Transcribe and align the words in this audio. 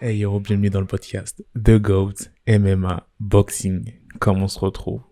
Hey 0.00 0.18
yo, 0.18 0.40
bienvenue 0.40 0.70
dans 0.70 0.80
le 0.80 0.88
podcast 0.88 1.44
The 1.54 1.80
Goat 1.80 2.14
MMA 2.48 3.06
Boxing. 3.20 3.92
Comment 4.18 4.46
on 4.46 4.48
se 4.48 4.58
retrouve? 4.58 5.02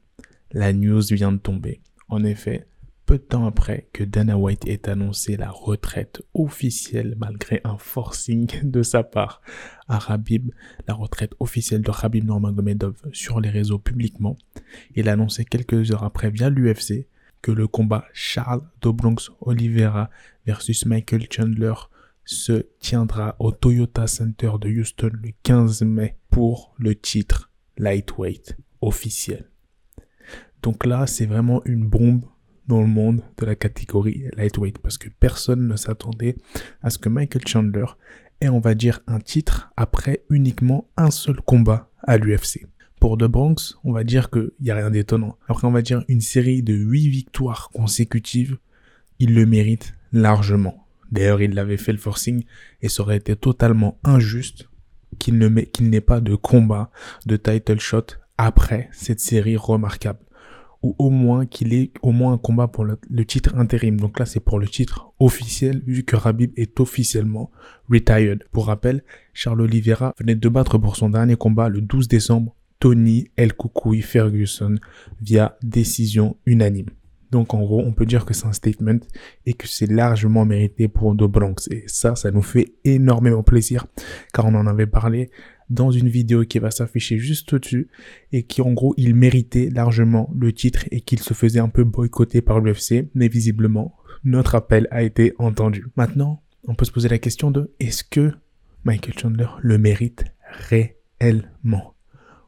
La 0.51 0.73
news 0.73 1.03
vient 1.13 1.31
de 1.31 1.39
tomber. 1.39 1.81
En 2.09 2.25
effet, 2.25 2.67
peu 3.07 3.19
de 3.19 3.23
temps 3.23 3.47
après 3.47 3.89
que 3.93 4.03
Dana 4.03 4.37
White 4.37 4.67
ait 4.67 4.89
annoncé 4.89 5.37
la 5.37 5.51
retraite 5.51 6.23
officielle 6.35 7.15
malgré 7.17 7.61
un 7.63 7.79
forcing 7.79 8.49
de 8.65 8.83
sa 8.83 9.05
part 9.05 9.41
à 9.87 10.01
Rabib, 10.01 10.51
la 10.89 10.95
retraite 10.95 11.35
officielle 11.39 11.83
de 11.83 11.91
Rabib 11.93 12.25
Nurmagomedov 12.25 12.97
sur 13.13 13.39
les 13.39 13.51
réseaux 13.51 13.79
publiquement, 13.79 14.37
il 14.97 15.09
a 15.09 15.13
annoncé 15.13 15.45
quelques 15.45 15.93
heures 15.93 16.03
après 16.03 16.31
via 16.31 16.51
l'UFC 16.51 17.07
que 17.41 17.53
le 17.53 17.69
combat 17.69 18.05
Charles 18.13 18.63
Dobronx 18.81 19.31
Oliveira 19.41 20.11
versus 20.45 20.87
Michael 20.87 21.29
Chandler 21.31 21.75
se 22.25 22.67
tiendra 22.81 23.37
au 23.39 23.53
Toyota 23.53 24.07
Center 24.07 24.53
de 24.61 24.69
Houston 24.69 25.11
le 25.13 25.31
15 25.43 25.83
mai 25.83 26.17
pour 26.31 26.75
le 26.79 26.95
titre 26.95 27.51
lightweight 27.79 28.57
officiel. 28.81 29.49
Donc 30.63 30.87
là, 30.87 31.07
c'est 31.07 31.27
vraiment 31.27 31.63
une 31.65 31.87
bombe 31.87 32.25
dans 32.69 32.81
le 32.81 32.87
monde 32.87 33.23
de 33.39 33.47
la 33.47 33.57
catégorie 33.57 34.25
lightweight 34.37 34.79
parce 34.79 34.99
que 34.99 35.09
personne 35.09 35.67
ne 35.67 35.77
s'attendait 35.77 36.37
à 36.83 36.91
ce 36.91 36.99
que 36.99 37.09
Michael 37.09 37.47
Chandler 37.47 37.87
ait, 38.41 38.49
on 38.49 38.61
va 38.61 38.75
dire, 38.75 39.01
un 39.07 39.19
titre 39.19 39.73
après 39.77 40.25
uniquement 40.31 40.89
un 40.97 41.11
seul 41.11 41.41
combat 41.41 41.91
à 42.03 42.17
l'UFC. 42.17 42.67
Pour 43.01 43.19
The 43.19 43.25
Bronx, 43.25 43.75
on 43.83 43.93
va 43.93 44.05
dire 44.05 44.31
qu'il 44.31 44.53
n'y 44.61 44.71
a 44.71 44.77
rien 44.77 44.91
d'étonnant. 44.91 45.37
Après, 45.49 45.67
on 45.67 45.73
va 45.73 45.83
dire 45.83 46.05
une 46.07 46.21
série 46.21 46.63
de 46.63 46.73
8 46.73 47.09
victoires 47.09 47.71
consécutives, 47.71 48.59
il 49.19 49.35
le 49.35 49.45
mérite 49.45 49.95
largement. 50.13 50.87
D'ailleurs, 51.13 51.43
il 51.43 51.55
l'avait 51.55 51.77
fait 51.77 51.93
le 51.93 51.99
forcing 51.99 52.45
et 52.81 52.89
ça 52.89 53.03
aurait 53.03 53.19
été 53.19 53.37
totalement 53.37 54.01
injuste 54.03 54.69
qu'il 55.19 55.37
n'ait 55.39 56.01
pas 56.01 56.21
de 56.21 56.35
combat, 56.35 56.91
de 57.27 57.37
title 57.37 57.79
shot 57.79 58.07
après 58.39 58.89
cette 58.93 59.21
série 59.21 59.57
remarquable. 59.57 60.19
Ou 60.83 60.97
au 60.99 61.11
moins 61.11 61.47
qu'il 61.47 61.75
ait 61.75 61.93
au 62.01 62.11
moins 62.11 62.33
un 62.33 62.39
combat 62.39 62.67
pour 62.67 62.85
le, 62.85 63.25
titre 63.25 63.55
intérim. 63.57 64.01
Donc 64.01 64.19
là, 64.19 64.27
c'est 64.27 64.41
pour 64.41 64.59
le 64.59 64.67
titre 64.67 65.13
officiel 65.21 65.83
vu 65.87 66.03
que 66.03 66.17
Rabib 66.17 66.51
est 66.57 66.81
officiellement 66.81 67.53
retired. 67.89 68.43
Pour 68.51 68.67
rappel, 68.67 69.05
Charles 69.33 69.61
Oliveira 69.61 70.13
venait 70.19 70.35
de 70.35 70.49
battre 70.49 70.79
pour 70.79 70.97
son 70.97 71.11
dernier 71.11 71.37
combat 71.37 71.69
le 71.69 71.83
12 71.83 72.09
décembre 72.09 72.57
Tony 72.81 73.29
El 73.37 73.53
Koukoui 73.53 74.03
Ferguson 74.03 74.75
via 75.21 75.57
décision 75.63 76.37
unanime. 76.47 76.91
Donc 77.33 77.55
en 77.55 77.63
gros, 77.63 77.81
on 77.81 77.93
peut 77.93 78.05
dire 78.05 78.27
que 78.27 78.35
c'est 78.35 78.47
un 78.47 78.53
statement 78.53 79.01
et 79.47 79.55
que 79.55 79.67
c'est 79.67 79.91
largement 79.91 80.45
mérité 80.45 80.87
pour 80.87 81.17
The 81.17 81.25
Bronx. 81.25 81.67
Et 81.71 81.85
ça, 81.87 82.15
ça 82.15 82.31
nous 82.31 82.43
fait 82.43 82.75
énormément 82.85 83.43
plaisir 83.43 83.87
car 84.35 84.45
on 84.45 84.55
en 84.55 84.67
avait 84.67 84.87
parlé 84.87 85.31
dans 85.71 85.91
une 85.91 86.11
vidéo 86.11 86.45
qui 86.45 86.59
va 86.59 86.71
s'afficher 86.71 87.19
juste 87.19 87.51
au-dessus 87.55 87.89
et 88.33 88.43
qui 88.43 88.61
en 88.61 88.73
gros, 88.73 88.93
il 88.99 89.15
méritait 89.15 89.71
largement 89.71 90.31
le 90.39 90.53
titre 90.53 90.85
et 90.91 91.01
qu'il 91.01 91.21
se 91.21 91.33
faisait 91.33 91.61
un 91.61 91.71
peu 91.71 91.85
boycotter 91.85 92.43
par 92.43 92.61
l'UFC. 92.61 93.09
Mais 93.15 93.29
visiblement, 93.29 93.97
notre 94.25 94.55
appel 94.55 94.87
a 94.91 95.03
été 95.03 95.33
entendu. 95.39 95.87
Maintenant, 95.97 96.43
on 96.69 96.75
peut 96.75 96.85
se 96.85 96.93
poser 96.93 97.09
la 97.09 97.19
question 97.19 97.51
de 97.51 97.71
est-ce 97.81 98.05
que 98.05 98.33
Michael 98.85 99.19
Chandler 99.19 99.49
le 99.63 99.79
mérite 99.79 100.27
réellement? 100.69 101.95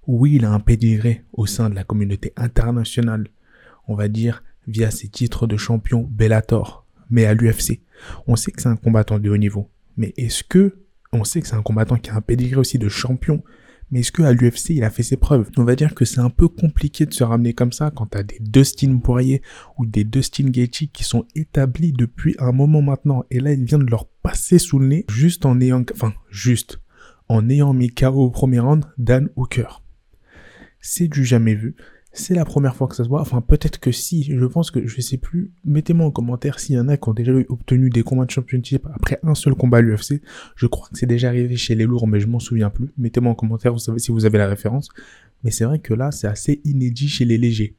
Oui, 0.06 0.34
il 0.34 0.44
a 0.44 0.52
un 0.52 0.60
pédigré 0.60 1.24
au 1.32 1.46
sein 1.46 1.70
de 1.70 1.74
la 1.74 1.84
communauté 1.84 2.34
internationale. 2.36 3.28
On 3.88 3.94
va 3.94 4.08
dire 4.08 4.42
via 4.66 4.90
ses 4.90 5.08
titres 5.08 5.46
de 5.46 5.56
champion 5.56 6.08
Bellator, 6.10 6.86
mais 7.10 7.24
à 7.24 7.34
l'UFC. 7.34 7.80
On 8.26 8.36
sait 8.36 8.50
que 8.50 8.60
c'est 8.62 8.68
un 8.68 8.76
combattant 8.76 9.18
de 9.18 9.30
haut 9.30 9.36
niveau. 9.36 9.70
Mais 9.96 10.12
est-ce 10.16 10.44
que, 10.44 10.76
on 11.12 11.24
sait 11.24 11.40
que 11.40 11.48
c'est 11.48 11.56
un 11.56 11.62
combattant 11.62 11.96
qui 11.96 12.10
a 12.10 12.16
un 12.16 12.20
pédigré 12.20 12.56
aussi 12.56 12.78
de 12.78 12.88
champion, 12.88 13.42
mais 13.90 14.00
est-ce 14.00 14.12
qu'à 14.12 14.32
l'UFC, 14.32 14.70
il 14.70 14.84
a 14.84 14.91
fait 14.91 15.03
ses 15.03 15.16
preuves? 15.16 15.50
On 15.56 15.64
va 15.64 15.76
dire 15.76 15.94
que 15.94 16.04
c'est 16.04 16.20
un 16.20 16.30
peu 16.30 16.48
compliqué 16.48 17.06
de 17.06 17.14
se 17.14 17.22
ramener 17.22 17.53
comme 17.53 17.72
ça 17.72 17.91
quand 17.91 18.06
t'as 18.06 18.22
des 18.22 18.38
Dustin 18.41 18.98
Poirier 18.98 19.42
ou 19.78 19.86
des 19.86 20.04
Dustin 20.04 20.48
Gaethje 20.48 20.88
qui 20.92 21.04
sont 21.04 21.26
établis 21.34 21.92
depuis 21.92 22.34
un 22.38 22.53
moment 22.53 22.82
maintenant. 22.82 23.24
Et 23.30 23.41
là, 23.41 23.53
il 23.53 23.64
vient 23.64 23.78
de 23.78 23.88
leur 23.88 24.06
passer 24.06 24.58
sous 24.58 24.78
le 24.78 24.86
nez 24.86 25.04
juste 25.10 25.47
en 25.47 25.60
ayant, 25.60 25.84
enfin, 25.92 26.14
juste, 26.30 26.80
en 27.28 27.48
ayant 27.48 27.72
mis 27.72 27.91
KO 27.91 28.24
au 28.24 28.30
premier 28.30 28.58
round 28.58 28.84
Dan 28.98 29.28
Hooker. 29.36 29.82
C'est 30.80 31.08
du 31.08 31.24
jamais 31.24 31.54
vu 31.54 31.76
c'est 32.14 32.34
la 32.34 32.44
première 32.44 32.76
fois 32.76 32.86
que 32.86 32.94
ça 32.94 33.04
se 33.04 33.08
voit. 33.08 33.20
Enfin, 33.20 33.41
peut-être 33.41 33.78
que 33.80 33.91
si, 33.92 34.22
je 34.25 34.47
pense 34.47 34.70
que 34.70 34.86
je 34.86 35.00
sais 35.00 35.19
plus. 35.19 35.50
Mettez-moi 35.64 36.06
en 36.06 36.10
commentaire 36.10 36.60
s'il 36.60 36.76
y 36.76 36.78
en 36.78 36.88
a 36.88 36.97
qui 36.97 37.08
ont 37.08 37.12
déjà 37.12 37.32
obtenu 37.48 37.91
des 37.91 38.02
combats 38.02 38.25
de 38.25 38.30
championship 38.30 38.86
après 38.94 39.19
un 39.25 39.34
seul 39.34 39.54
combat 39.54 39.78
à 39.78 39.80
l'UFC. 39.80 40.22
Je 40.54 40.66
crois 40.66 40.88
que 40.91 40.97
c'est 40.97 41.06
déjà 41.06 41.28
arrivé 41.28 41.56
chez 41.56 41.74
les 41.74 41.84
lourds, 41.84 42.06
mais 42.06 42.20
je 42.20 42.28
m'en 42.28 42.38
souviens 42.38 42.70
plus. 42.70 42.91
Mettez-moi 42.97 43.32
en 43.32 43.34
commentaire, 43.34 43.74
si 43.98 44.12
vous 44.12 44.24
avez 44.24 44.38
la 44.38 44.48
référence. 44.48 44.88
Mais 45.42 45.50
c'est 45.50 45.64
vrai 45.64 45.80
que 45.80 45.92
là, 45.92 46.12
c'est 46.12 46.28
assez 46.28 46.60
inédit 46.64 47.08
chez 47.08 47.24
les 47.24 47.36
légers. 47.36 47.74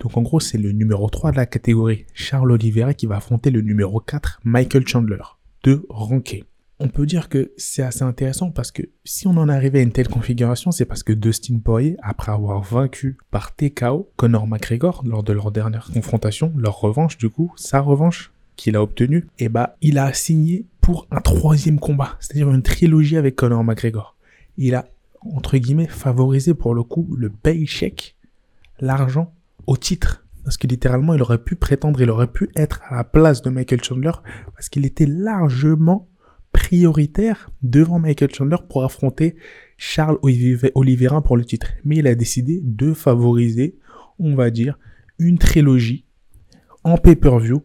Donc 0.00 0.16
en 0.16 0.22
gros, 0.22 0.40
c'est 0.40 0.58
le 0.58 0.72
numéro 0.72 1.08
3 1.08 1.30
de 1.32 1.36
la 1.36 1.46
catégorie, 1.46 2.06
Charles 2.14 2.50
Oliveira, 2.50 2.94
qui 2.94 3.06
va 3.06 3.16
affronter 3.16 3.50
le 3.50 3.60
numéro 3.60 4.00
4, 4.00 4.40
Michael 4.44 4.88
Chandler, 4.88 5.22
de 5.62 5.86
Ranké 5.90 6.44
on 6.80 6.88
peut 6.88 7.06
dire 7.06 7.28
que 7.28 7.52
c'est 7.56 7.82
assez 7.82 8.02
intéressant 8.02 8.50
parce 8.50 8.72
que 8.72 8.82
si 9.04 9.26
on 9.26 9.36
en 9.36 9.48
arrivait 9.48 9.78
à 9.78 9.82
une 9.82 9.92
telle 9.92 10.08
configuration, 10.08 10.72
c'est 10.72 10.84
parce 10.84 11.02
que 11.02 11.12
Dustin 11.12 11.58
Poirier, 11.58 11.96
après 12.02 12.32
avoir 12.32 12.62
vaincu 12.62 13.16
par 13.30 13.54
TKO 13.54 14.10
Conor 14.16 14.46
McGregor 14.46 15.02
lors 15.06 15.22
de 15.22 15.32
leur 15.32 15.52
dernière 15.52 15.90
confrontation, 15.92 16.52
leur 16.56 16.80
revanche 16.80 17.16
du 17.16 17.30
coup, 17.30 17.52
sa 17.56 17.80
revanche 17.80 18.32
qu'il 18.56 18.76
a 18.76 18.82
obtenue, 18.82 19.26
et 19.38 19.44
eh 19.44 19.48
bah 19.48 19.76
il 19.82 19.98
a 19.98 20.12
signé 20.12 20.66
pour 20.80 21.06
un 21.10 21.20
troisième 21.20 21.80
combat, 21.80 22.16
c'est-à-dire 22.20 22.50
une 22.50 22.62
trilogie 22.62 23.16
avec 23.16 23.36
Conor 23.36 23.64
McGregor. 23.64 24.16
Il 24.56 24.74
a 24.74 24.86
entre 25.20 25.56
guillemets 25.56 25.88
favorisé 25.88 26.54
pour 26.54 26.74
le 26.74 26.82
coup 26.82 27.14
le 27.16 27.30
paycheck, 27.30 28.16
l'argent 28.80 29.32
au 29.66 29.76
titre 29.76 30.24
parce 30.44 30.58
que 30.58 30.66
littéralement 30.66 31.14
il 31.14 31.22
aurait 31.22 31.42
pu 31.42 31.56
prétendre, 31.56 32.00
il 32.00 32.10
aurait 32.10 32.30
pu 32.30 32.50
être 32.54 32.82
à 32.88 32.96
la 32.96 33.04
place 33.04 33.42
de 33.42 33.48
Michael 33.50 33.82
Chandler 33.82 34.12
parce 34.54 34.68
qu'il 34.68 34.84
était 34.84 35.06
largement 35.06 36.06
prioritaire 36.64 37.50
devant 37.62 37.98
Michael 37.98 38.32
Chandler 38.34 38.56
pour 38.68 38.84
affronter 38.84 39.36
Charles 39.76 40.18
Oliveira 40.22 41.22
pour 41.22 41.36
le 41.36 41.44
titre. 41.44 41.66
Mais 41.84 41.96
il 41.96 42.06
a 42.06 42.14
décidé 42.14 42.60
de 42.62 42.94
favoriser, 42.94 43.76
on 44.18 44.34
va 44.34 44.50
dire, 44.50 44.78
une 45.18 45.36
trilogie 45.36 46.06
en 46.82 46.96
pay-per-view 46.96 47.62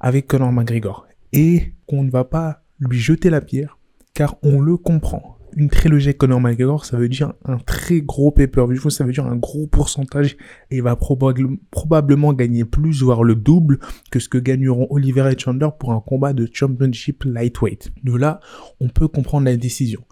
avec 0.00 0.26
Conor 0.26 0.52
McGregor. 0.52 1.06
Et 1.32 1.72
qu'on 1.86 2.04
ne 2.04 2.10
va 2.10 2.24
pas 2.24 2.62
lui 2.78 2.98
jeter 2.98 3.30
la 3.30 3.40
pierre, 3.40 3.78
car 4.12 4.36
on 4.42 4.60
le 4.60 4.76
comprend 4.76 5.31
une 5.56 5.68
trilogie 5.68 6.14
Conor 6.14 6.40
McGregor, 6.40 6.84
ça 6.84 6.96
veut 6.96 7.08
dire 7.08 7.32
un 7.44 7.58
très 7.58 8.00
gros 8.00 8.30
pay-per-view, 8.30 8.90
ça 8.90 9.04
veut 9.04 9.12
dire 9.12 9.26
un 9.26 9.36
gros 9.36 9.66
pourcentage 9.66 10.36
et 10.70 10.76
il 10.76 10.82
va 10.82 10.96
probablement 10.96 12.32
gagner 12.32 12.64
plus, 12.64 13.02
voire 13.02 13.22
le 13.22 13.34
double 13.34 13.78
que 14.10 14.18
ce 14.18 14.28
que 14.28 14.38
gagneront 14.38 14.86
Oliver 14.90 15.30
et 15.32 15.38
Chandler 15.38 15.68
pour 15.78 15.92
un 15.92 16.00
combat 16.00 16.32
de 16.32 16.48
championship 16.52 17.24
lightweight. 17.24 17.92
De 18.04 18.16
là, 18.16 18.40
on 18.80 18.88
peut 18.88 19.08
comprendre 19.08 19.46
la 19.46 19.56
décision. 19.56 20.04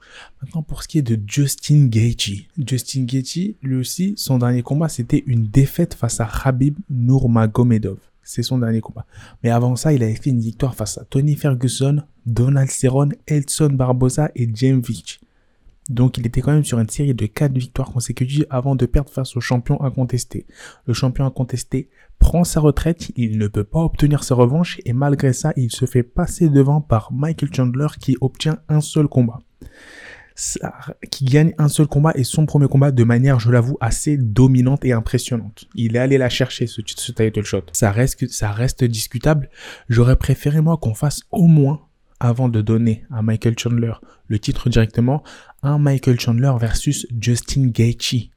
Maintenant, 0.42 0.62
pour 0.62 0.82
ce 0.82 0.88
qui 0.88 0.98
est 0.98 1.02
de 1.02 1.18
Justin 1.26 1.86
Gaethje. 1.86 2.48
Justin 2.66 3.04
Gaethje, 3.04 3.54
lui 3.62 3.76
aussi, 3.76 4.14
son 4.16 4.38
dernier 4.38 4.62
combat, 4.62 4.88
c'était 4.88 5.22
une 5.26 5.46
défaite 5.46 5.94
face 5.94 6.20
à 6.20 6.28
Habib 6.44 6.76
Nurmagomedov. 6.88 7.98
C'est 8.22 8.42
son 8.42 8.58
dernier 8.58 8.80
combat. 8.80 9.06
Mais 9.42 9.50
avant 9.50 9.76
ça, 9.76 9.92
il 9.92 10.02
avait 10.02 10.14
fait 10.14 10.30
une 10.30 10.40
victoire 10.40 10.74
face 10.74 10.98
à 10.98 11.04
Tony 11.04 11.34
Ferguson, 11.34 12.02
Donald 12.26 12.70
Cerrone, 12.70 13.14
Elson 13.26 13.70
Barbosa 13.70 14.30
et 14.36 14.48
James 14.54 14.82
Vick. 14.86 15.20
Donc 15.90 16.18
il 16.18 16.26
était 16.26 16.40
quand 16.40 16.52
même 16.52 16.64
sur 16.64 16.78
une 16.78 16.88
série 16.88 17.14
de 17.14 17.26
4 17.26 17.52
victoires 17.52 17.90
consécutives 17.90 18.46
avant 18.48 18.76
de 18.76 18.86
perdre 18.86 19.10
face 19.10 19.36
au 19.36 19.40
champion 19.40 19.82
incontesté. 19.82 20.46
Le 20.86 20.94
champion 20.94 21.26
incontesté 21.26 21.90
prend 22.20 22.44
sa 22.44 22.60
retraite, 22.60 23.10
il 23.16 23.38
ne 23.38 23.48
peut 23.48 23.64
pas 23.64 23.80
obtenir 23.80 24.22
sa 24.22 24.36
revanche 24.36 24.80
et 24.84 24.92
malgré 24.92 25.32
ça, 25.32 25.52
il 25.56 25.72
se 25.72 25.86
fait 25.86 26.04
passer 26.04 26.48
devant 26.48 26.80
par 26.80 27.12
Michael 27.12 27.52
Chandler 27.52 27.88
qui 27.98 28.16
obtient 28.20 28.58
un 28.68 28.80
seul 28.80 29.08
combat. 29.08 29.40
qui 31.10 31.24
gagne 31.24 31.54
un 31.58 31.68
seul 31.68 31.86
combat 31.86 32.12
et 32.14 32.24
son 32.24 32.46
premier 32.46 32.68
combat 32.68 32.92
de 32.92 33.04
manière, 33.04 33.40
je 33.40 33.50
l'avoue, 33.50 33.76
assez 33.80 34.16
dominante 34.16 34.84
et 34.84 34.92
impressionnante. 34.92 35.64
Il 35.74 35.96
est 35.96 35.98
allé 35.98 36.18
la 36.18 36.28
chercher, 36.28 36.66
ce, 36.68 36.80
ce 36.86 37.12
title 37.12 37.42
shot. 37.42 37.64
Ça 37.72 37.90
reste, 37.90 38.28
ça 38.28 38.52
reste 38.52 38.84
discutable. 38.84 39.50
J'aurais 39.88 40.16
préféré, 40.16 40.60
moi, 40.60 40.76
qu'on 40.78 40.94
fasse 40.94 41.22
au 41.32 41.46
moins 41.46 41.80
avant 42.20 42.48
de 42.48 42.60
donner 42.60 43.04
à 43.10 43.22
Michael 43.22 43.58
Chandler 43.58 43.94
le 44.28 44.38
titre 44.38 44.68
directement, 44.68 45.24
un 45.62 45.78
Michael 45.78 46.20
Chandler 46.20 46.52
versus 46.60 47.06
Justin 47.18 47.68
Gaethje 47.68 48.30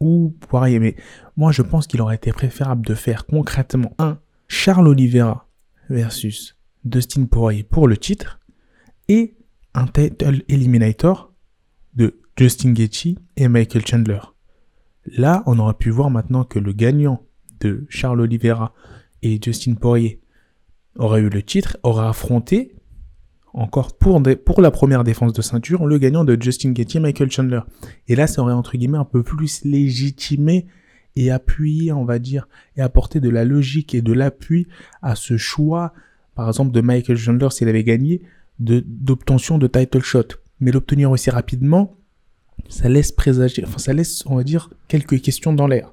ou 0.00 0.34
Poirier. 0.48 0.78
Mais 0.78 0.96
moi, 1.36 1.52
je 1.52 1.62
pense 1.62 1.86
qu'il 1.86 2.00
aurait 2.00 2.16
été 2.16 2.32
préférable 2.32 2.84
de 2.86 2.94
faire 2.94 3.26
concrètement 3.26 3.94
un 3.98 4.18
Charles 4.48 4.88
Oliveira 4.88 5.46
versus 5.90 6.56
Dustin 6.84 7.26
Poirier 7.26 7.62
pour 7.62 7.86
le 7.86 7.96
titre 7.96 8.40
et 9.08 9.36
un 9.74 9.86
title 9.86 10.42
eliminator 10.48 11.32
de 11.94 12.18
Justin 12.36 12.72
Gaethje 12.72 13.16
et 13.36 13.48
Michael 13.48 13.86
Chandler. 13.86 14.20
Là, 15.06 15.42
on 15.46 15.58
aurait 15.58 15.74
pu 15.74 15.90
voir 15.90 16.10
maintenant 16.10 16.44
que 16.44 16.58
le 16.58 16.72
gagnant 16.72 17.26
de 17.60 17.86
Charles 17.88 18.20
Oliveira 18.20 18.72
et 19.22 19.38
Justin 19.42 19.74
Poirier 19.74 20.20
aurait 20.96 21.20
eu 21.20 21.28
le 21.28 21.42
titre, 21.42 21.78
aurait 21.82 22.06
affronté 22.06 22.77
encore 23.54 23.96
pour, 23.96 24.20
la 24.60 24.70
première 24.70 25.04
défense 25.04 25.32
de 25.32 25.42
ceinture 25.42 25.86
le 25.86 25.98
gagnant 25.98 26.24
de 26.24 26.36
Justin 26.40 26.72
Gaethje 26.72 26.96
Michael 26.96 27.30
Chandler. 27.30 27.60
Et 28.06 28.16
là, 28.16 28.26
ça 28.26 28.42
aurait 28.42 28.52
entre 28.52 28.76
guillemets 28.76 28.98
un 28.98 29.04
peu 29.04 29.22
plus 29.22 29.64
légitimé 29.64 30.66
et 31.16 31.30
appuyé, 31.30 31.92
on 31.92 32.04
va 32.04 32.18
dire, 32.18 32.48
et 32.76 32.82
apporté 32.82 33.20
de 33.20 33.28
la 33.28 33.44
logique 33.44 33.94
et 33.94 34.02
de 34.02 34.12
l'appui 34.12 34.68
à 35.02 35.14
ce 35.14 35.36
choix, 35.36 35.92
par 36.34 36.46
exemple, 36.48 36.70
de 36.70 36.80
Michael 36.80 37.16
Chandler 37.16 37.48
s'il 37.50 37.68
avait 37.68 37.84
gagné, 37.84 38.22
d'obtention 38.60 39.58
de, 39.58 39.66
title 39.66 40.02
shot. 40.02 40.28
Mais 40.60 40.70
l'obtenir 40.70 41.10
aussi 41.10 41.30
rapidement, 41.30 41.96
ça 42.68 42.88
laisse 42.88 43.12
présager, 43.12 43.64
enfin 43.64 43.78
ça 43.78 43.92
laisse, 43.92 44.24
on 44.26 44.36
va 44.36 44.44
dire, 44.44 44.70
quelques 44.88 45.20
questions 45.20 45.52
dans 45.52 45.66
l'air. 45.66 45.92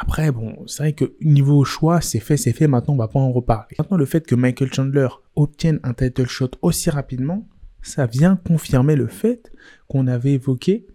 Après, 0.00 0.30
bon, 0.30 0.54
c'est 0.66 0.84
vrai 0.84 0.92
que 0.92 1.12
niveau 1.20 1.64
choix, 1.64 2.00
c'est 2.00 2.20
fait, 2.20 2.36
c'est 2.36 2.52
fait, 2.52 2.68
maintenant 2.68 2.94
on 2.94 2.98
va 2.98 3.08
pas 3.08 3.18
en 3.18 3.32
reparler. 3.32 3.74
Maintenant, 3.80 3.96
le 3.96 4.06
fait 4.06 4.24
que 4.24 4.36
Michael 4.36 4.72
Chandler 4.72 5.08
obtienne 5.34 5.80
un 5.82 5.92
title 5.92 6.28
shot 6.28 6.52
aussi 6.62 6.88
rapidement, 6.88 7.48
ça 7.82 8.06
vient 8.06 8.36
confirmer 8.36 8.94
le 8.94 9.08
fait 9.08 9.50
qu'on 9.88 10.06
avait 10.06 10.34
évoqué 10.34 10.86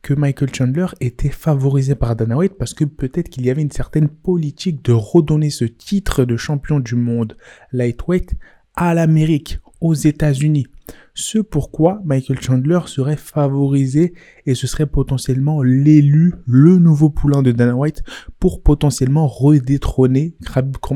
que 0.00 0.14
Michael 0.14 0.54
Chandler 0.54 0.86
était 1.00 1.28
favorisé 1.28 1.96
par 1.96 2.14
Dana 2.14 2.36
White 2.36 2.54
parce 2.56 2.72
que 2.72 2.84
peut-être 2.84 3.30
qu'il 3.30 3.44
y 3.44 3.50
avait 3.50 3.62
une 3.62 3.72
certaine 3.72 4.08
politique 4.08 4.84
de 4.84 4.92
redonner 4.92 5.50
ce 5.50 5.64
titre 5.64 6.24
de 6.24 6.36
champion 6.36 6.78
du 6.78 6.94
monde 6.94 7.36
lightweight 7.72 8.34
à 8.74 8.94
l'Amérique, 8.94 9.58
aux 9.82 9.94
États-Unis. 9.94 10.66
Ce 11.14 11.38
pourquoi 11.38 12.00
Michael 12.04 12.40
Chandler 12.40 12.78
serait 12.86 13.16
favorisé 13.16 14.14
et 14.46 14.54
ce 14.54 14.66
serait 14.66 14.86
potentiellement 14.86 15.62
l'élu, 15.62 16.34
le 16.46 16.78
nouveau 16.78 17.10
poulain 17.10 17.42
de 17.42 17.52
Dana 17.52 17.76
White 17.76 18.02
pour 18.38 18.62
potentiellement 18.62 19.26
redétrôner 19.26 20.36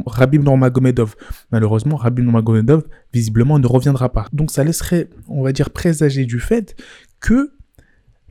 Rabib 0.07 0.43
Nurmagomedov. 0.43 1.17
Malheureusement, 1.51 1.97
Rabib 1.97 2.25
Nurmagomedov 2.25 2.85
visiblement 3.13 3.59
ne 3.59 3.67
reviendra 3.67 4.11
pas. 4.11 4.27
Donc 4.33 4.51
ça 4.51 4.65
laisserait, 4.65 5.11
on 5.29 5.43
va 5.43 5.53
dire, 5.53 5.71
présager 5.71 6.25
du 6.25 6.39
fait 6.39 6.77
que 7.21 7.53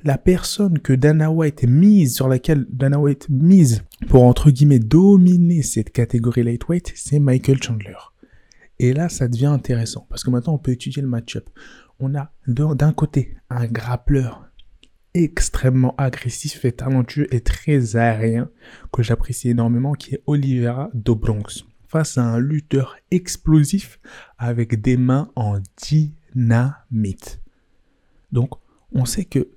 la 0.04 0.18
personne 0.18 0.80
que 0.80 0.94
Dana 0.94 1.32
White 1.32 1.64
mise, 1.68 2.16
sur 2.16 2.28
laquelle 2.28 2.66
Dana 2.70 3.00
White 3.00 3.28
mise 3.30 3.84
pour 4.08 4.24
entre 4.24 4.52
guillemets 4.52 4.80
dominer 4.80 5.64
cette 5.64 5.92
catégorie 5.92 6.44
lightweight, 6.44 6.94
c'est 6.96 7.20
Michael 7.20 7.62
Chandler. 7.62 7.96
Et 8.80 8.94
là, 8.94 9.10
ça 9.10 9.28
devient 9.28 9.46
intéressant 9.48 10.06
parce 10.10 10.24
que 10.24 10.30
maintenant, 10.30 10.54
on 10.54 10.58
peut 10.58 10.72
étudier 10.72 11.02
le 11.02 11.08
match-up. 11.08 11.50
On 12.00 12.14
a 12.16 12.32
d'un 12.48 12.94
côté 12.94 13.38
un 13.50 13.68
grappleur 13.68 14.46
extrêmement 15.14 15.96
agressif 15.98 16.66
et 16.66 16.74
talentueux 16.74 17.34
et 17.34 17.40
très 17.40 17.96
aérien 17.96 18.50
que 18.92 19.02
j'apprécie 19.02 19.50
énormément 19.50 19.94
qui 19.94 20.16
est 20.16 20.24
Oliveira 20.28 20.90
Dobronx 20.94 21.64
face 21.88 22.18
à 22.18 22.24
un 22.26 22.40
lutteur 22.40 22.98
explosif 23.12 24.00
avec 24.38 24.82
des 24.82 24.98
mains 24.98 25.32
en 25.36 25.60
dynamite. 25.78 27.42
Donc, 28.34 28.50
on 28.92 29.06
sait 29.06 29.24
que 29.24 29.55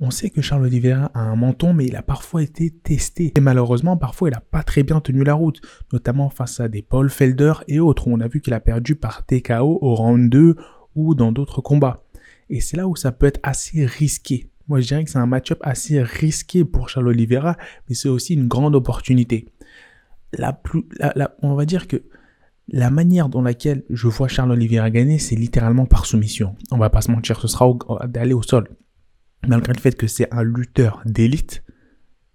on 0.00 0.10
sait 0.10 0.30
que 0.30 0.40
Charles 0.40 0.64
Oliveira 0.64 1.10
a 1.14 1.20
un 1.20 1.34
menton, 1.34 1.74
mais 1.74 1.86
il 1.86 1.96
a 1.96 2.02
parfois 2.02 2.42
été 2.42 2.70
testé. 2.70 3.32
Et 3.36 3.40
malheureusement, 3.40 3.96
parfois, 3.96 4.28
il 4.28 4.32
n'a 4.32 4.40
pas 4.40 4.62
très 4.62 4.84
bien 4.84 5.00
tenu 5.00 5.24
la 5.24 5.34
route, 5.34 5.60
notamment 5.92 6.30
face 6.30 6.60
à 6.60 6.68
des 6.68 6.82
Paul 6.82 7.10
Felder 7.10 7.54
et 7.66 7.80
autres, 7.80 8.06
où 8.06 8.12
on 8.12 8.20
a 8.20 8.28
vu 8.28 8.40
qu'il 8.40 8.54
a 8.54 8.60
perdu 8.60 8.94
par 8.94 9.26
TKO 9.26 9.78
au 9.80 9.94
round 9.96 10.30
2 10.30 10.56
ou 10.94 11.14
dans 11.14 11.32
d'autres 11.32 11.60
combats. 11.60 12.04
Et 12.48 12.60
c'est 12.60 12.76
là 12.76 12.86
où 12.86 12.94
ça 12.94 13.10
peut 13.10 13.26
être 13.26 13.40
assez 13.42 13.84
risqué. 13.84 14.50
Moi, 14.68 14.80
je 14.80 14.86
dirais 14.86 15.02
que 15.02 15.10
c'est 15.10 15.18
un 15.18 15.26
match-up 15.26 15.58
assez 15.62 16.00
risqué 16.00 16.64
pour 16.64 16.88
Charles 16.88 17.08
Oliveira, 17.08 17.56
mais 17.88 17.94
c'est 17.94 18.08
aussi 18.08 18.34
une 18.34 18.46
grande 18.46 18.76
opportunité. 18.76 19.46
La 20.32 20.52
plus, 20.52 20.84
on 21.42 21.54
va 21.54 21.64
dire 21.64 21.88
que 21.88 22.02
la 22.68 22.90
manière 22.90 23.30
dans 23.30 23.42
laquelle 23.42 23.84
je 23.90 24.06
vois 24.08 24.28
Charles 24.28 24.52
Oliveira 24.52 24.90
gagner, 24.90 25.18
c'est 25.18 25.36
littéralement 25.36 25.86
par 25.86 26.06
soumission. 26.06 26.54
On 26.70 26.78
va 26.78 26.90
pas 26.90 27.00
se 27.00 27.10
mentir, 27.10 27.40
ce 27.40 27.48
sera 27.48 27.66
d'aller 28.06 28.34
au 28.34 28.42
sol 28.42 28.68
malgré 29.46 29.72
le 29.72 29.80
fait 29.80 29.96
que 29.96 30.06
c'est 30.06 30.32
un 30.32 30.42
lutteur 30.42 31.02
d'élite 31.04 31.62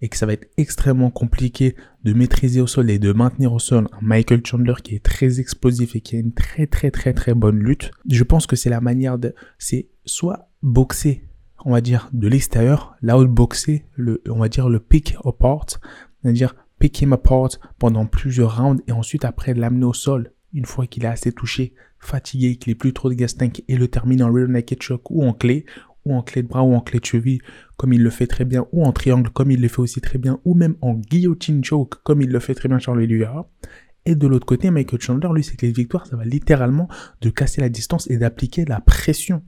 et 0.00 0.08
que 0.08 0.16
ça 0.16 0.26
va 0.26 0.34
être 0.34 0.50
extrêmement 0.56 1.10
compliqué 1.10 1.76
de 2.02 2.12
maîtriser 2.12 2.60
au 2.60 2.66
sol 2.66 2.90
et 2.90 2.98
de 2.98 3.12
maintenir 3.12 3.52
au 3.52 3.58
sol 3.58 3.88
Michael 4.02 4.44
Chandler 4.44 4.74
qui 4.82 4.94
est 4.94 5.04
très 5.04 5.40
explosif 5.40 5.96
et 5.96 6.00
qui 6.00 6.16
a 6.16 6.18
une 6.18 6.32
très 6.32 6.66
très 6.66 6.90
très 6.90 7.14
très 7.14 7.34
bonne 7.34 7.58
lutte, 7.58 7.90
je 8.10 8.22
pense 8.22 8.46
que 8.46 8.56
c'est 8.56 8.70
la 8.70 8.80
manière 8.80 9.18
de, 9.18 9.34
c'est 9.58 9.88
soit 10.04 10.50
boxer, 10.62 11.24
on 11.64 11.72
va 11.72 11.80
dire, 11.80 12.10
de 12.12 12.28
l'extérieur, 12.28 12.96
l'outboxer, 13.00 13.86
le, 13.94 14.22
on 14.28 14.38
va 14.38 14.48
dire 14.48 14.68
le 14.68 14.80
pick 14.80 15.16
apart, 15.24 15.66
c'est-à-dire 16.22 16.54
pick 16.78 17.00
him 17.00 17.12
apart 17.12 17.58
pendant 17.78 18.06
plusieurs 18.06 18.58
rounds 18.58 18.82
et 18.86 18.92
ensuite 18.92 19.24
après 19.24 19.54
l'amener 19.54 19.86
au 19.86 19.94
sol 19.94 20.32
une 20.52 20.66
fois 20.66 20.86
qu'il 20.86 21.04
est 21.04 21.08
assez 21.08 21.32
touché, 21.32 21.74
fatigué, 21.98 22.56
qu'il 22.56 22.70
n'ait 22.70 22.76
plus 22.76 22.92
trop 22.92 23.08
de 23.08 23.14
gas 23.14 23.34
tank 23.38 23.62
et 23.66 23.76
le 23.76 23.88
termine 23.88 24.22
en 24.22 24.32
real 24.32 24.46
naked 24.46 24.82
choke 24.82 25.10
ou 25.10 25.24
en 25.24 25.32
clé 25.32 25.64
ou 26.04 26.14
en 26.14 26.22
clé 26.22 26.42
de 26.42 26.48
bras 26.48 26.62
ou 26.62 26.74
en 26.74 26.80
clé 26.80 27.00
de 27.00 27.04
cheville, 27.04 27.40
comme 27.76 27.92
il 27.92 28.02
le 28.02 28.10
fait 28.10 28.26
très 28.26 28.44
bien, 28.44 28.66
ou 28.72 28.84
en 28.84 28.92
triangle, 28.92 29.30
comme 29.30 29.50
il 29.50 29.60
le 29.60 29.68
fait 29.68 29.80
aussi 29.80 30.00
très 30.00 30.18
bien, 30.18 30.38
ou 30.44 30.54
même 30.54 30.76
en 30.80 30.94
guillotine 30.94 31.64
choke, 31.64 32.02
comme 32.02 32.22
il 32.22 32.30
le 32.30 32.40
fait 32.40 32.54
très 32.54 32.68
bien 32.68 32.78
Charles 32.78 32.98
Oliveira. 32.98 33.48
Et 34.06 34.14
de 34.14 34.26
l'autre 34.26 34.46
côté, 34.46 34.70
Michael 34.70 35.00
Chandler, 35.00 35.28
lui, 35.34 35.42
c'est 35.42 35.56
que 35.56 35.66
les 35.66 35.72
victoires, 35.72 36.06
ça 36.06 36.16
va 36.16 36.24
littéralement 36.24 36.88
de 37.22 37.30
casser 37.30 37.60
la 37.60 37.70
distance 37.70 38.08
et 38.10 38.18
d'appliquer 38.18 38.64
la 38.64 38.80
pression. 38.80 39.42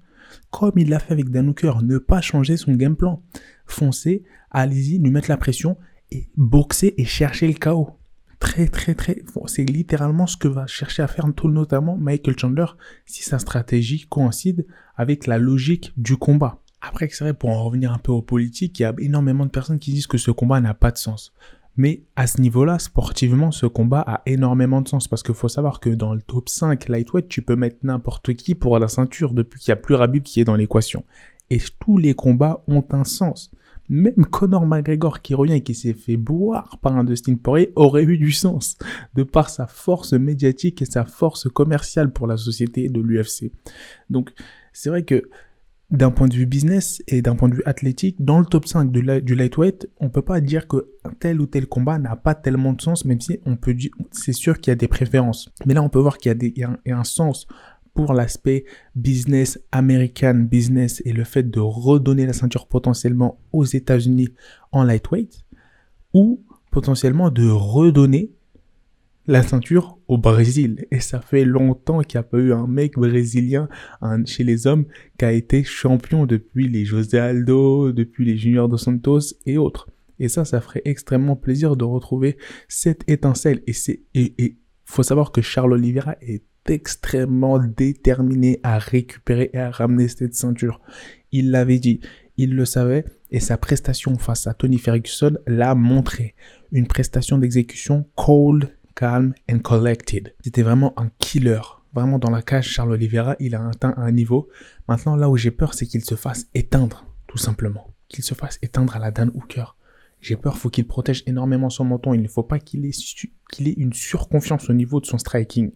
Comme 0.51 0.73
il 0.77 0.89
l'a 0.89 0.99
fait 0.99 1.13
avec 1.13 1.31
Dan 1.31 1.55
ne 1.83 1.99
pas 1.99 2.21
changer 2.21 2.57
son 2.57 2.73
game 2.73 2.97
plan. 2.97 3.23
Foncez, 3.67 4.25
allez-y, 4.51 4.99
lui 4.99 5.11
mettre 5.11 5.29
la 5.29 5.37
pression 5.37 5.77
et 6.11 6.29
boxer 6.37 6.95
et 6.97 7.05
chercher 7.05 7.49
le 7.49 7.55
chaos 7.55 7.99
très 8.39 8.67
très 8.67 8.95
très 8.95 9.23
c'est 9.47 9.65
littéralement 9.65 10.27
ce 10.27 10.37
que 10.37 10.49
va 10.49 10.67
chercher 10.67 11.03
à 11.03 11.09
faire 11.09 11.27
tout 11.35 11.49
notamment 11.49 11.97
Michael 11.97 12.39
Chandler 12.39 12.67
si 13.05 13.23
sa 13.23 13.39
stratégie 13.39 14.07
coïncide 14.09 14.67
avec 14.97 15.27
la 15.27 15.39
logique 15.39 15.93
du 15.97 16.17
combat. 16.17 16.61
Après 16.81 17.09
c'est 17.11 17.25
vrai 17.25 17.35
pour 17.35 17.51
en 17.51 17.65
revenir 17.65 17.93
un 17.93 17.99
peu 17.99 18.13
aux 18.13 18.23
politiques, 18.23 18.79
il 18.79 18.83
y 18.83 18.87
a 18.87 18.95
énormément 18.99 19.47
de 19.47 19.51
personnes 19.51 19.79
qui 19.79 19.93
disent 19.93 20.07
que 20.07 20.19
ce 20.19 20.31
combat 20.31 20.61
n'a 20.61 20.75
pas 20.75 20.91
de 20.91 20.99
sens. 20.99 21.33
Mais 21.79 22.05
à 22.17 22.27
ce 22.27 22.41
niveau-là, 22.41 22.79
sportivement, 22.79 23.51
ce 23.51 23.67
combat 23.67 24.01
a 24.01 24.23
énormément 24.25 24.81
de 24.81 24.89
sens 24.89 25.09
parce 25.09 25.23
qu'il 25.23 25.35
faut 25.35 25.49
savoir 25.49 25.79
que 25.79 25.91
dans 25.91 26.15
le 26.15 26.23
top 26.23 26.49
5 26.49 26.89
lightweight, 26.89 27.29
tu 27.29 27.43
peux 27.43 27.55
mettre 27.55 27.77
n'importe 27.83 28.33
qui 28.33 28.55
pour 28.55 28.79
la 28.79 28.89
ceinture 28.89 29.35
depuis 29.35 29.61
qu'il 29.61 29.73
n'y 29.73 29.79
a 29.79 29.83
plus 29.83 29.95
Rabib 29.95 30.23
qui 30.23 30.41
est 30.41 30.45
dans 30.45 30.57
l'équation. 30.57 31.05
Et 31.51 31.61
tous 31.79 31.99
les 31.99 32.15
combats 32.15 32.65
ont 32.67 32.85
un 32.91 33.05
sens 33.05 33.51
même 33.89 34.27
Conor 34.27 34.67
McGregor 34.67 35.23
qui 35.23 35.35
revient 35.35 35.55
et 35.55 35.63
qui 35.63 35.75
s'est 35.75 35.95
fait 35.95 36.17
boire 36.17 36.79
par 36.83 36.97
un 36.97 37.05
Dustin 37.05 37.37
Poirier 37.37 37.73
aurait 37.77 38.05
eu 38.05 38.19
du 38.19 38.33
sens 38.33 38.77
de 39.15 39.23
par 39.23 39.51
sa 39.51 39.67
force 39.67 40.13
médiatique 40.13 40.83
et 40.83 40.87
sa 40.87 41.05
force 41.05 41.49
commerciale 41.49 42.13
pour 42.13 42.27
la 42.27 42.37
société 42.37 42.89
de 42.89 43.01
l'UFC. 43.01 43.53
Donc 44.11 44.33
c'est 44.73 44.91
vrai 44.91 45.05
que 45.05 45.23
d'un 45.91 46.11
point 46.11 46.27
de 46.27 46.35
vue 46.35 46.47
business 46.47 47.01
et 47.07 47.23
d'un 47.23 47.37
point 47.37 47.49
de 47.49 47.55
vue 47.55 47.63
athlétique, 47.65 48.17
dans 48.19 48.41
le 48.41 48.47
top 48.47 48.67
5 48.67 48.91
du, 48.91 49.03
lightweight, 49.03 49.89
on 50.01 50.09
peut 50.09 50.23
pas 50.23 50.41
dire 50.41 50.67
que 50.67 50.89
tel 51.21 51.41
ou 51.41 51.47
tel 51.47 51.69
combat 51.69 51.99
n'a 51.99 52.17
pas 52.17 52.35
tellement 52.35 52.73
de 52.73 52.83
sens, 52.83 53.05
même 53.05 53.21
si 53.21 53.39
on 53.47 53.57
peut 53.57 53.73
dire, 53.73 53.93
c'est 54.11 54.33
sûr 54.33 54.61
qu'il 54.61 54.73
y 54.73 54.73
a 54.73 54.77
des 54.77 54.89
préférences. 54.89 55.49
Mais 55.65 55.75
là, 55.75 55.83
on 55.83 55.89
peut 55.89 56.01
voir 56.01 56.19
qu'il 56.19 56.37
y 56.43 56.61
y 56.61 56.65
a 56.65 56.99
un 56.99 57.05
sens 57.05 57.47
pour 57.97 58.13
l'aspect 58.13 58.67
business, 58.95 59.59
American 59.73 60.35
business 60.35 61.03
et 61.05 61.13
le 61.13 61.25
fait 61.25 61.51
de 61.51 61.59
redonner 61.59 62.27
la 62.27 62.35
ceinture 62.35 62.69
potentiellement 62.69 63.41
aux 63.53 63.65
États-Unis 63.65 64.29
en 64.71 64.85
lightweight 64.85 65.45
ou 66.13 66.45
potentiellement 66.71 67.31
de 67.31 67.49
redonner 67.49 68.31
la 69.27 69.43
ceinture 69.43 69.99
au 70.09 70.19
Brésil. 70.19 70.87
Et 70.91 71.01
ça 71.01 71.21
fait 71.21 71.45
longtemps 71.45 72.03
qu'il 72.03 72.19
n'y 72.19 72.21
a 72.21 72.29
pas 72.29 72.39
eu 72.39 72.53
un 72.53 72.67
mec 72.67 72.97
brésilien 72.97 73.69
chez 74.27 74.45
les 74.45 74.67
hommes 74.67 74.85
qui 75.19 75.25
a 75.25 75.33
été 75.33 75.65
champion 75.65 76.27
depuis 76.27 76.69
les 76.69 76.85
José 76.85 77.19
Aldo, 77.19 77.93
depuis 77.93 78.25
les 78.25 78.37
Junior 78.37 78.69
dos 78.69 78.77
Santos 78.77 79.35
et 79.47 79.57
autres. 79.57 79.89
Et 80.19 80.29
ça, 80.29 80.45
ça 80.45 80.61
ferait 80.61 80.83
extrêmement 80.85 81.35
plaisir 81.35 81.77
de 81.77 81.85
retrouver 81.85 82.37
cette 82.69 83.09
étincelle. 83.11 83.63
Et 83.67 83.73
c'est, 83.73 84.03
et, 84.15 84.57
faut 84.85 85.03
savoir 85.03 85.33
que 85.33 85.41
Charles 85.41 85.73
Oliveira 85.73 86.17
est 86.21 86.45
extrêmement 86.71 87.59
déterminé 87.59 88.61
à 88.63 88.79
récupérer 88.79 89.51
et 89.53 89.59
à 89.59 89.71
ramener 89.71 90.09
cette 90.09 90.35
ceinture. 90.35 90.81
Il 91.33 91.51
l'avait 91.51 91.79
dit, 91.79 92.01
il 92.37 92.55
le 92.55 92.65
savait, 92.65 93.05
et 93.31 93.41
sa 93.41 93.57
prestation 93.57 94.17
face 94.19 94.47
à 94.47 94.55
Tony 94.55 94.79
Ferguson 94.79 95.37
l'a 95.47 95.75
montré. 95.75 96.35
Une 96.73 96.87
prestation 96.87 97.39
d'exécution 97.39 98.07
cold, 98.15 98.71
calm 98.95 99.35
and 99.51 99.61
collected. 99.61 100.35
C'était 100.43 100.63
vraiment 100.63 100.99
un 100.99 101.11
killer. 101.19 101.61
Vraiment 101.95 102.19
dans 102.19 102.31
la 102.31 102.43
cage, 102.43 102.69
Charles 102.69 102.93
Oliveira, 102.93 103.37
il 103.41 103.55
a 103.55 103.67
atteint 103.69 103.95
un 103.97 104.13
niveau. 104.13 104.49
Maintenant, 104.87 105.17
là 105.17 105.31
où 105.31 105.37
j'ai 105.37 105.51
peur, 105.51 105.75
c'est 105.75 105.87
qu'il 105.87 106.05
se 106.05 106.15
fasse 106.15 106.47
éteindre, 106.55 107.07
tout 107.27 107.39
simplement. 107.39 107.95
Qu'il 108.09 108.23
se 108.23 108.35
fasse 108.35 108.59
éteindre 108.63 108.97
à 108.97 108.99
la 108.99 109.11
Dan 109.11 109.31
Hooker. 109.35 109.77
J'ai 110.21 110.37
peur, 110.37 110.59
faut 110.59 110.71
qu'il 110.71 110.87
protège 110.87 111.23
énormément 111.27 111.71
son 111.71 111.85
menton. 111.85 112.13
Il 112.13 112.23
ne 112.23 112.29
faut 112.29 112.43
pas 112.43 112.59
qu'il 112.59 112.85
ait, 112.85 112.91
ait 112.91 113.75
une 113.77 113.93
surconfiance 113.93 114.69
au 114.69 114.73
niveau 114.73 115.01
de 115.01 115.07
son 115.07 115.19
striking 115.19 115.73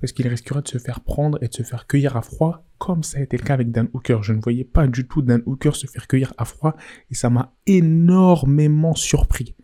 parce 0.00 0.12
qu'il 0.12 0.28
risquerait 0.28 0.62
de 0.62 0.68
se 0.68 0.78
faire 0.78 1.00
prendre 1.00 1.38
et 1.42 1.48
de 1.48 1.54
se 1.54 1.62
faire 1.62 1.86
cueillir 1.86 2.16
à 2.16 2.22
froid, 2.22 2.64
comme 2.78 3.02
ça 3.02 3.18
a 3.18 3.22
été 3.22 3.36
le 3.36 3.42
cas 3.42 3.54
avec 3.54 3.70
Dan 3.70 3.88
Hooker. 3.92 4.22
Je 4.22 4.32
ne 4.32 4.40
voyais 4.40 4.64
pas 4.64 4.86
du 4.86 5.06
tout 5.06 5.22
Dan 5.22 5.42
Hooker 5.46 5.74
se 5.74 5.86
faire 5.86 6.06
cueillir 6.06 6.32
à 6.38 6.44
froid, 6.44 6.76
et 7.10 7.14
ça 7.14 7.30
m'a 7.30 7.54
énormément 7.66 8.94
surpris. 8.94 9.54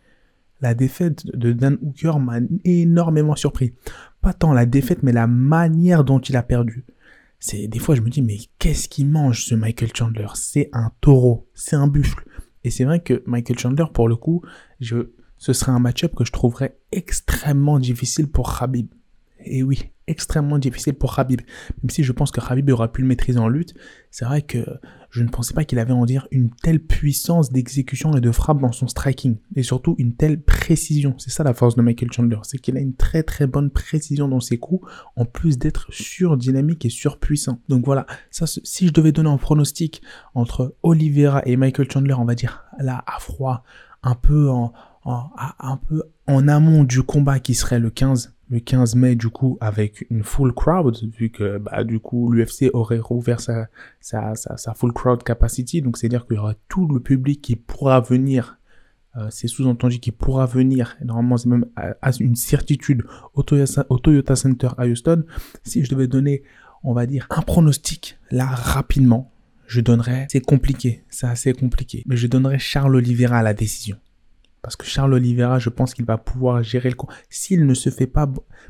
La 0.61 0.73
défaite 0.73 1.25
de 1.27 1.53
Dan 1.53 1.77
Hooker 1.81 2.19
m'a 2.19 2.39
énormément 2.63 3.35
surpris. 3.35 3.73
Pas 4.21 4.33
tant 4.33 4.53
la 4.53 4.65
défaite, 4.65 5.03
mais 5.03 5.11
la 5.11 5.27
manière 5.27 6.03
dont 6.03 6.19
il 6.19 6.35
a 6.35 6.43
perdu. 6.43 6.85
c'est 7.39 7.67
des 7.67 7.79
fois 7.79 7.95
je 7.95 8.01
me 8.01 8.09
dis 8.09 8.21
mais 8.21 8.37
qu'est-ce 8.57 8.87
qu'il 8.89 9.07
mange 9.07 9.45
ce 9.45 9.55
Michael 9.55 9.91
Chandler? 9.93 10.27
C'est 10.33 10.69
un 10.73 10.91
taureau, 11.01 11.47
c'est 11.53 11.75
un 11.75 11.87
buffle. 11.87 12.25
Et 12.63 12.71
c'est 12.71 12.83
vrai 12.83 12.99
que 12.99 13.21
Michael 13.27 13.59
Chandler, 13.59 13.85
pour 13.93 14.07
le 14.07 14.15
coup, 14.15 14.41
je, 14.79 15.11
ce 15.37 15.53
serait 15.53 15.71
un 15.71 15.79
match-up 15.79 16.15
que 16.15 16.25
je 16.25 16.31
trouverais 16.31 16.79
extrêmement 16.91 17.77
difficile 17.77 18.27
pour 18.27 18.57
Khabib. 18.57 18.87
Et 19.43 19.61
oui, 19.61 19.91
extrêmement 20.07 20.57
difficile 20.57 20.93
pour 20.93 21.15
Khabib. 21.15 21.41
Même 21.81 21.89
si 21.89 22.03
je 22.03 22.11
pense 22.11 22.31
que 22.31 22.41
Khabib 22.41 22.69
aura 22.69 22.91
pu 22.91 23.01
le 23.01 23.07
maîtriser 23.07 23.39
en 23.39 23.47
lutte, 23.47 23.73
c'est 24.11 24.25
vrai 24.25 24.41
que 24.41 24.65
je 25.09 25.23
ne 25.23 25.29
pensais 25.29 25.53
pas 25.53 25.63
qu'il 25.63 25.79
avait 25.79 25.93
en 25.93 26.05
dire 26.05 26.27
une 26.31 26.49
telle 26.49 26.79
puissance 26.79 27.49
d'exécution 27.51 28.15
et 28.15 28.21
de 28.21 28.31
frappe 28.31 28.59
dans 28.59 28.71
son 28.71 28.87
striking. 28.87 29.37
Et 29.55 29.63
surtout 29.63 29.95
une 29.97 30.13
telle 30.13 30.41
précision. 30.41 31.15
C'est 31.17 31.29
ça 31.29 31.43
la 31.43 31.53
force 31.53 31.75
de 31.75 31.81
Michael 31.81 32.11
Chandler. 32.11 32.39
C'est 32.43 32.57
qu'il 32.57 32.75
a 32.77 32.81
une 32.81 32.95
très 32.95 33.23
très 33.23 33.47
bonne 33.47 33.69
précision 33.69 34.27
dans 34.27 34.41
ses 34.41 34.57
coups, 34.57 34.85
en 35.15 35.25
plus 35.25 35.57
d'être 35.57 35.87
surdynamique 35.89 36.85
et 36.85 36.89
surpuissant. 36.89 37.59
Donc 37.69 37.85
voilà, 37.85 38.05
si 38.29 38.87
je 38.87 38.91
devais 38.91 39.11
donner 39.11 39.29
un 39.29 39.37
pronostic 39.37 40.01
entre 40.33 40.75
Oliveira 40.83 41.41
et 41.45 41.55
Michael 41.55 41.89
Chandler, 41.89 42.13
on 42.13 42.25
va 42.25 42.35
dire 42.35 42.65
là 42.79 43.03
à 43.07 43.19
froid, 43.19 43.63
un 44.03 44.15
peu 44.15 44.49
en, 44.49 44.73
un 45.05 45.77
peu 45.77 46.03
en 46.27 46.47
amont 46.47 46.83
du 46.83 47.03
combat 47.03 47.39
qui 47.39 47.53
serait 47.53 47.79
le 47.79 47.89
15 47.89 48.34
le 48.49 48.59
15 48.59 48.95
mai 48.95 49.15
du 49.15 49.29
coup 49.29 49.57
avec 49.59 50.05
une 50.09 50.23
full 50.23 50.53
crowd 50.53 50.97
vu 51.17 51.29
que 51.29 51.57
bah, 51.57 51.83
du 51.83 51.99
coup 51.99 52.31
l'UFC 52.31 52.69
aurait 52.73 52.99
rouvert 52.99 53.39
sa, 53.39 53.67
sa, 53.99 54.35
sa, 54.35 54.73
full 54.73 54.93
crowd 54.93 55.23
capacity. 55.23 55.81
Donc 55.81 55.97
c'est 55.97 56.07
à 56.07 56.09
dire 56.09 56.25
qu'il 56.25 56.35
y 56.35 56.39
aura 56.39 56.53
tout 56.67 56.87
le 56.87 56.99
public 56.99 57.41
qui 57.41 57.55
pourra 57.55 58.01
venir 58.01 58.59
euh, 59.17 59.27
c'est 59.29 59.47
sous-entendu 59.47 59.99
qui 59.99 60.11
pourra 60.11 60.45
venir. 60.45 60.97
Normalement 61.03 61.37
c'est 61.37 61.49
même 61.49 61.65
à, 61.75 62.11
une 62.19 62.35
certitude 62.35 63.03
au 63.33 63.43
Toyota, 63.43 63.85
au 63.89 63.97
Toyota 63.97 64.35
Center 64.35 64.69
à 64.77 64.85
Houston. 64.85 65.23
Si 65.63 65.83
je 65.83 65.89
devais 65.89 66.07
donner 66.07 66.43
on 66.83 66.93
va 66.93 67.05
dire 67.05 67.25
un 67.29 67.41
pronostic 67.41 68.19
là 68.29 68.45
rapidement 68.45 69.31
je 69.67 69.81
donnerais 69.81 70.27
c'est 70.29 70.41
compliqué. 70.41 71.03
C'est 71.09 71.27
assez 71.27 71.53
compliqué. 71.53 72.03
Mais 72.05 72.17
je 72.17 72.27
donnerais 72.27 72.59
Charles 72.59 72.95
Oliveira 72.95 73.37
à 73.39 73.43
la 73.43 73.53
décision 73.53 73.97
parce 74.65 74.75
que 74.75 74.87
Charles 74.87 75.13
Oliveira, 75.13 75.59
je 75.59 75.69
pense 75.69 75.93
qu'il 75.93 76.05
va 76.05 76.17
pouvoir 76.17 76.63
gérer 76.63 76.89
le 76.89 76.95
combat. 76.95 77.13
S'il 77.29 77.67
ne 77.67 77.75
se 77.75 77.91
fait 77.91 78.07
pas, 78.07 78.25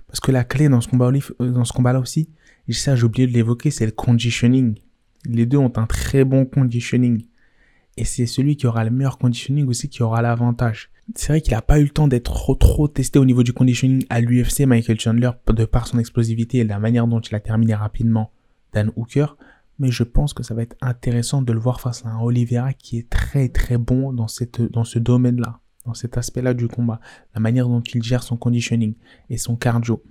parce 0.07 0.19
que 0.19 0.29
la 0.29 0.43
clé 0.43 0.67
dans 0.67 0.81
ce 0.81 0.89
combat, 0.89 1.09
euh, 1.09 1.63
combat-là 1.73 2.01
aussi, 2.01 2.27
et 2.67 2.73
ça 2.73 2.97
j'ai 2.97 3.05
oublié 3.05 3.27
de 3.27 3.31
l'évoquer, 3.31 3.71
c'est 3.71 3.85
le 3.85 3.93
conditioning. 3.93 4.77
Les 5.23 5.45
deux 5.45 5.57
ont 5.57 5.71
un 5.77 5.85
très 5.85 6.25
bon 6.25 6.45
conditioning. 6.45 7.23
Et 7.95 8.03
c'est 8.03 8.25
celui 8.25 8.57
qui 8.57 8.67
aura 8.67 8.83
le 8.83 8.89
meilleur 8.89 9.17
conditioning 9.17 9.67
aussi 9.67 9.87
qui 9.87 10.03
aura 10.03 10.21
l'avantage. 10.21 10.91
C'est 11.15 11.29
vrai 11.29 11.39
qu'il 11.39 11.53
n'a 11.53 11.61
pas 11.61 11.79
eu 11.79 11.83
le 11.83 11.89
temps 11.91 12.09
d'être 12.09 12.33
trop, 12.33 12.55
trop 12.55 12.89
testé 12.89 13.17
au 13.17 13.23
niveau 13.23 13.43
du 13.43 13.53
conditioning 13.53 14.03
à 14.09 14.19
l'UFC, 14.19 14.65
Michael 14.67 14.99
Chandler, 14.99 15.31
de 15.47 15.63
par 15.63 15.87
son 15.87 15.97
explosivité 15.97 16.57
et 16.57 16.65
la 16.65 16.77
manière 16.77 17.07
dont 17.07 17.21
il 17.21 17.33
a 17.35 17.39
terminé 17.39 17.73
rapidement 17.73 18.33
Dan 18.73 18.91
Hooker. 18.97 19.37
Mais 19.79 19.91
je 19.91 20.03
pense 20.03 20.33
que 20.33 20.43
ça 20.43 20.55
va 20.55 20.63
être 20.63 20.75
intéressant 20.81 21.41
de 21.41 21.53
le 21.53 21.59
voir 21.59 21.79
face 21.79 22.05
à 22.05 22.09
un 22.09 22.19
Oliveira 22.19 22.73
qui 22.73 22.97
est 22.97 23.09
très 23.09 23.47
très 23.47 23.77
bon 23.77 24.11
dans 24.11 24.27
ce 24.27 24.99
domaine-là 24.99 25.61
dans 25.86 25.94
cet 25.94 26.18
aspect-là 26.18 26.54
du 26.54 26.68
combat, 26.68 27.00
la 27.34 27.42
manière 27.42 27.68
dont 27.68 27.82
il 27.82 28.04
gère 28.04 28.24
son 28.24 28.38
conditioning 28.38 28.96
et 29.30 29.38
son 29.38 29.56
cardio. 29.56 30.04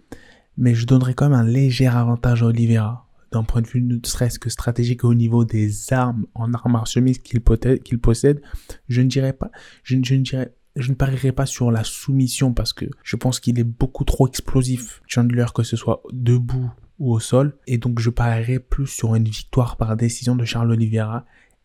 Mais 0.57 0.75
je 0.75 0.87
donnerais 0.87 1.15
quand 1.15 1.29
même 1.29 1.39
un 1.39 1.45
léger 1.45 1.87
avantage 1.87 2.43
à 2.43 2.47
Oliveira, 2.47 3.09
d'un 3.33 3.43
point 3.43 3.63
de 3.63 3.67
vue 3.67 3.83
ne 3.83 3.99
serait-ce 4.05 4.39
que 4.39 4.49
stratégique 4.49 5.05
au 5.05 5.15
niveau 5.15 5.45
des 5.45 5.93
armes 5.93 6.27
en 6.35 6.55
armes 6.55 6.73
martiaux 6.73 7.03
qu'il 7.23 7.41
possède. 7.41 8.41
Je 8.89 9.01
ne 9.01 9.09
dirais 9.09 9.33
pas, 9.33 9.51
je, 9.83 9.97
je 10.03 10.15
ne 10.15 10.23
dirais, 10.23 10.55
je 10.77 10.91
ne 10.91 10.95
parierai 10.95 11.33
pas 11.33 11.47
sur 11.47 11.71
la 11.71 11.83
soumission 11.83 12.53
parce 12.53 12.73
que 12.73 12.87
je 13.03 13.17
pense 13.17 13.41
qu'il 13.41 13.59
est 13.59 13.65
beaucoup 13.65 14.05
trop 14.05 14.29
explosif, 14.29 15.03
Chandler, 15.07 15.47
que 15.55 15.65
ce 15.65 15.77
soit 15.77 16.03
debout 16.13 16.71
ou 17.01 17.13
au 17.13 17.21
sol. 17.21 17.57
Et 17.67 17.79
donc 17.79 17.99
je 17.99 18.11
parierais 18.11 18.61
plus 18.61 18.87
sur 18.87 19.17
une 19.17 19.25
victoire 19.25 19.77
par 19.77 19.97
décision 19.97 20.37
de 20.37 20.45
Charles 20.45 20.71
Oliveira 20.71 21.25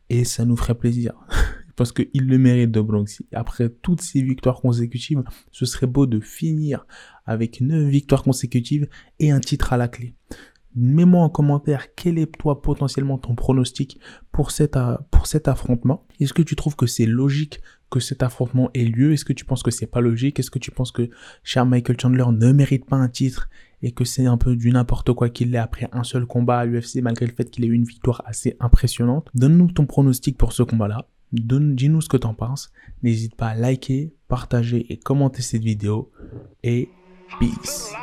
et 0.09 0.23
ça 0.23 0.45
nous 0.45 0.57
ferait 0.57 0.75
plaisir. 0.75 1.13
parce 1.79 1.93
qu'il 1.93 2.27
le 2.27 2.37
mérite 2.37 2.71
de 2.71 2.81
Bronx. 2.81 3.23
Après 3.31 3.69
toutes 3.69 4.01
ces 4.01 4.21
victoires 4.21 4.59
consécutives, 4.59 5.23
ce 5.49 5.65
serait 5.65 5.87
beau 5.87 6.07
de 6.07 6.19
finir 6.19 6.85
avec 7.25 7.61
9 7.61 7.87
victoires 7.87 8.21
consécutives 8.21 8.89
et 9.19 9.31
un 9.31 9.39
titre 9.39 9.71
à 9.71 9.77
la 9.77 9.87
clé. 9.87 10.13
Mets-moi 10.75 11.23
en 11.23 11.29
commentaire 11.29 11.95
quel 11.95 12.17
est 12.17 12.37
toi 12.37 12.61
potentiellement 12.61 13.17
ton 13.17 13.33
pronostic 13.33 13.97
pour 14.33 14.51
cet, 14.51 14.77
pour 15.09 15.27
cet 15.27 15.47
affrontement. 15.47 16.05
Est-ce 16.19 16.33
que 16.33 16.41
tu 16.41 16.57
trouves 16.57 16.75
que 16.75 16.85
c'est 16.85 17.05
logique 17.05 17.61
que 17.89 18.01
cet 18.01 18.23
affrontement 18.23 18.69
ait 18.73 18.83
lieu? 18.83 19.13
Est-ce 19.13 19.23
que 19.23 19.31
tu 19.31 19.45
penses 19.45 19.63
que 19.63 19.71
c'est 19.71 19.87
pas 19.87 20.01
logique? 20.01 20.37
Est-ce 20.37 20.51
que 20.51 20.59
tu 20.59 20.71
penses 20.71 20.91
que 20.91 21.09
Charles 21.43 21.69
Michael 21.69 21.97
Chandler 21.97 22.25
ne 22.29 22.51
mérite 22.51 22.87
pas 22.87 22.97
un 22.97 23.07
titre 23.07 23.47
et 23.81 23.93
que 23.93 24.03
c'est 24.03 24.25
un 24.25 24.37
peu 24.37 24.57
du 24.57 24.69
n'importe 24.71 25.13
quoi 25.13 25.29
qu'il 25.29 25.55
ait 25.55 25.59
après 25.59 25.87
un 25.93 26.03
seul 26.03 26.25
combat 26.25 26.59
à 26.59 26.65
l'UFC 26.65 26.97
malgré 27.01 27.25
le 27.25 27.31
fait 27.31 27.49
qu'il 27.49 27.63
ait 27.63 27.69
eu 27.69 27.73
une 27.73 27.85
victoire 27.85 28.21
assez 28.25 28.57
impressionnante? 28.59 29.29
Donne-nous 29.33 29.71
ton 29.71 29.85
pronostic 29.85 30.37
pour 30.37 30.51
ce 30.51 30.63
combat-là. 30.63 31.07
Dis-nous 31.31 32.01
ce 32.01 32.09
que 32.09 32.17
t'en 32.17 32.33
penses. 32.33 32.71
N'hésite 33.03 33.35
pas 33.35 33.49
à 33.49 33.55
liker, 33.55 34.13
partager 34.27 34.91
et 34.91 34.97
commenter 34.97 35.41
cette 35.41 35.63
vidéo. 35.63 36.11
Et 36.63 36.89
peace. 37.39 37.93